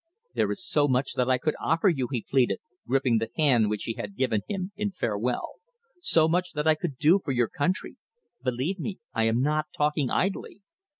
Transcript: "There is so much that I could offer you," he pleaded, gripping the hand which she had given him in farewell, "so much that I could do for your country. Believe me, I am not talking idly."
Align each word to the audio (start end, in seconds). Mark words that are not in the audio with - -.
"There 0.33 0.49
is 0.49 0.65
so 0.65 0.87
much 0.87 1.13
that 1.13 1.29
I 1.29 1.37
could 1.37 1.53
offer 1.61 1.87
you," 1.87 2.07
he 2.09 2.25
pleaded, 2.27 2.57
gripping 2.87 3.19
the 3.19 3.29
hand 3.37 3.69
which 3.69 3.81
she 3.81 3.93
had 3.93 4.15
given 4.17 4.41
him 4.49 4.71
in 4.75 4.89
farewell, 4.89 5.57
"so 6.01 6.27
much 6.27 6.53
that 6.53 6.67
I 6.67 6.73
could 6.73 6.97
do 6.97 7.19
for 7.23 7.31
your 7.31 7.47
country. 7.49 7.97
Believe 8.43 8.79
me, 8.79 8.97
I 9.13 9.25
am 9.25 9.41
not 9.43 9.67
talking 9.71 10.09
idly." 10.09 10.61